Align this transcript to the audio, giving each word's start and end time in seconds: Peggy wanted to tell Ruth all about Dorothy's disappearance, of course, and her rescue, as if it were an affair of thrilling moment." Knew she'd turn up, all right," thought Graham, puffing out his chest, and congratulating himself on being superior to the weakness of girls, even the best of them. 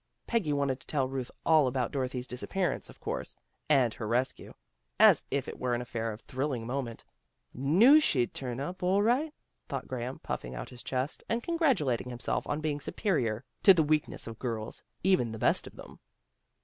Peggy 0.25 0.51
wanted 0.51 0.79
to 0.79 0.87
tell 0.87 1.07
Ruth 1.07 1.29
all 1.45 1.67
about 1.67 1.91
Dorothy's 1.91 2.25
disappearance, 2.25 2.89
of 2.89 2.99
course, 2.99 3.35
and 3.69 3.93
her 3.93 4.07
rescue, 4.07 4.55
as 4.99 5.21
if 5.29 5.47
it 5.47 5.59
were 5.59 5.75
an 5.75 5.81
affair 5.81 6.11
of 6.11 6.21
thrilling 6.21 6.65
moment." 6.65 7.03
Knew 7.77 7.99
she'd 7.99 8.33
turn 8.33 8.59
up, 8.59 8.81
all 8.81 9.03
right," 9.03 9.31
thought 9.69 9.87
Graham, 9.87 10.17
puffing 10.17 10.55
out 10.55 10.69
his 10.69 10.81
chest, 10.81 11.23
and 11.29 11.43
congratulating 11.43 12.09
himself 12.09 12.47
on 12.47 12.61
being 12.61 12.79
superior 12.79 13.45
to 13.61 13.75
the 13.75 13.83
weakness 13.83 14.25
of 14.25 14.39
girls, 14.39 14.81
even 15.03 15.31
the 15.33 15.37
best 15.37 15.67
of 15.67 15.75
them. 15.75 15.99